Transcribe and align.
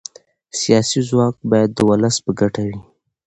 سیاسي 0.59 0.99
ځواک 1.09 1.35
باید 1.51 1.69
د 1.73 1.79
ولس 1.89 2.15
په 2.25 2.31
ګټه 2.39 2.61
وي 2.67 2.77